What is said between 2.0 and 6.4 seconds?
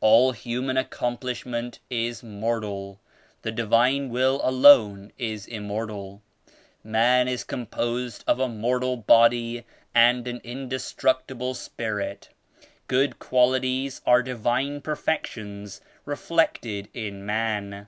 mortal; the Divine Will alone is immortal.